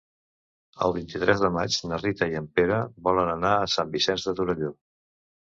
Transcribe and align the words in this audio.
El 0.85 0.93
vint-i-tres 0.95 1.43
de 1.43 1.51
maig 1.57 1.77
na 1.91 1.99
Rita 1.99 2.29
i 2.33 2.39
en 2.41 2.49
Pere 2.57 2.81
volen 3.11 3.31
anar 3.35 3.53
a 3.59 3.69
Sant 3.77 3.93
Vicenç 3.99 4.27
de 4.31 4.37
Torelló. 4.43 4.75